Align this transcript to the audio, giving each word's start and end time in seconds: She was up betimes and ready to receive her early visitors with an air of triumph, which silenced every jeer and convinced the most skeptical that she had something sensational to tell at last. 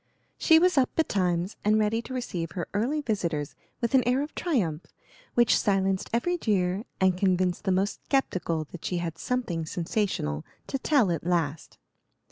She 0.39 0.57
was 0.57 0.79
up 0.79 0.89
betimes 0.95 1.57
and 1.63 1.77
ready 1.77 2.01
to 2.01 2.13
receive 2.15 2.53
her 2.53 2.67
early 2.73 3.01
visitors 3.01 3.53
with 3.81 3.93
an 3.93 4.01
air 4.07 4.23
of 4.23 4.33
triumph, 4.33 4.87
which 5.35 5.55
silenced 5.55 6.09
every 6.11 6.39
jeer 6.39 6.85
and 6.99 7.15
convinced 7.15 7.65
the 7.65 7.71
most 7.71 8.05
skeptical 8.05 8.63
that 8.71 8.83
she 8.83 8.97
had 8.97 9.19
something 9.19 9.63
sensational 9.67 10.43
to 10.65 10.79
tell 10.79 11.11
at 11.11 11.23
last. 11.23 11.77